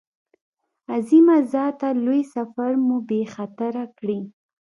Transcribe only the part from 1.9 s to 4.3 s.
لوی سفر مو بې خطره کړې.